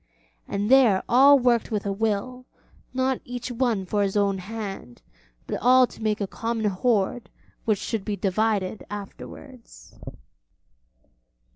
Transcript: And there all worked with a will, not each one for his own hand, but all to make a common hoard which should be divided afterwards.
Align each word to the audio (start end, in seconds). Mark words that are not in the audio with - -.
And 0.47 0.71
there 0.71 1.03
all 1.07 1.37
worked 1.37 1.69
with 1.69 1.85
a 1.85 1.91
will, 1.91 2.47
not 2.91 3.21
each 3.23 3.51
one 3.51 3.85
for 3.85 4.01
his 4.01 4.17
own 4.17 4.39
hand, 4.39 5.03
but 5.45 5.59
all 5.61 5.85
to 5.85 6.01
make 6.01 6.19
a 6.19 6.25
common 6.25 6.65
hoard 6.65 7.29
which 7.65 7.77
should 7.77 8.03
be 8.03 8.15
divided 8.15 8.83
afterwards. 8.89 9.93